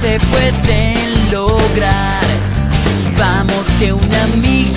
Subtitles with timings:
[0.00, 2.24] se pueden lograr.
[3.18, 4.67] Vamos que una amiga.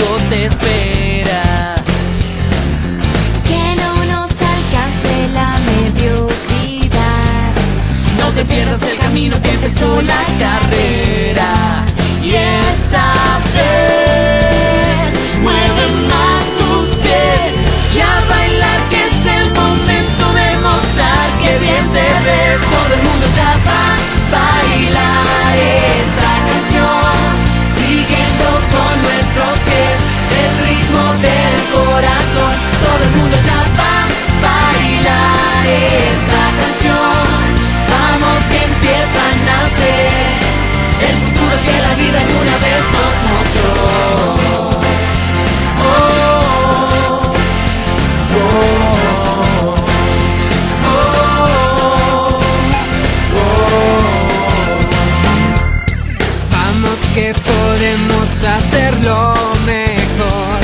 [57.14, 59.34] que podemos hacerlo
[59.66, 60.60] mejor.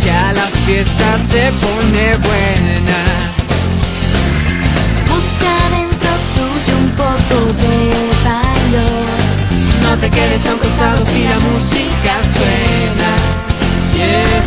[0.00, 3.00] Ya la fiesta se pone buena.
[5.10, 7.76] Busca dentro tuyo un poco de
[8.24, 9.18] valor.
[9.82, 13.10] No te quedes a un costado si la música suena.
[13.94, 14.38] Y